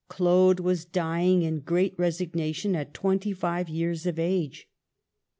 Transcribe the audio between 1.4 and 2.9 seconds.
in great resignation